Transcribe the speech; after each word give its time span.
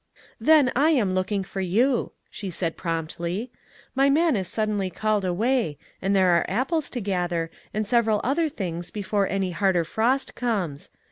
"Then 0.49 0.71
I 0.75 0.89
am 0.89 1.13
looking 1.13 1.43
for 1.43 1.61
you," 1.61 2.13
she 2.31 2.49
said 2.49 2.75
promptly, 2.75 3.51
"my 3.93 4.09
man 4.09 4.35
is 4.35 4.47
suddenly 4.47 4.89
called 4.89 5.23
away, 5.23 5.77
and 6.01 6.15
there 6.15 6.35
are 6.35 6.45
apples 6.49 6.89
to 6.89 7.01
gather, 7.01 7.51
and 7.71 7.85
sev 7.85 8.07
eral 8.07 8.19
other 8.23 8.49
things 8.49 8.89
before 8.89 9.27
any 9.27 9.51
harder 9.51 9.83
frost 9.83 10.33
comes. 10.33 10.89